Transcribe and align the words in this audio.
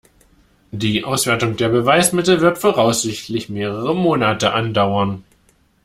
Die 0.71 1.03
Auswertung 1.03 1.57
der 1.57 1.69
Beweismittel 1.69 2.41
wird 2.41 2.57
voraussichtlich 2.57 3.49
mehrere 3.49 3.93
Monate 3.95 4.51
andauern. 4.51 5.23